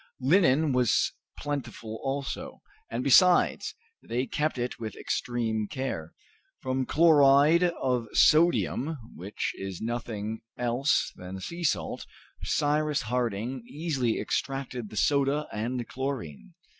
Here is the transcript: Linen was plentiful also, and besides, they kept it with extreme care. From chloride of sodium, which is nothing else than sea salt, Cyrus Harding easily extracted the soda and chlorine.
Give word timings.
Linen 0.19 0.73
was 0.73 1.11
plentiful 1.37 1.99
also, 2.01 2.63
and 2.89 3.03
besides, 3.03 3.75
they 4.01 4.25
kept 4.25 4.57
it 4.57 4.79
with 4.79 4.95
extreme 4.95 5.67
care. 5.67 6.11
From 6.59 6.87
chloride 6.87 7.61
of 7.65 8.07
sodium, 8.11 8.97
which 9.15 9.51
is 9.59 9.79
nothing 9.79 10.41
else 10.57 11.11
than 11.17 11.39
sea 11.39 11.63
salt, 11.63 12.07
Cyrus 12.41 13.03
Harding 13.03 13.63
easily 13.69 14.19
extracted 14.19 14.89
the 14.89 14.97
soda 14.97 15.45
and 15.53 15.87
chlorine. 15.87 16.55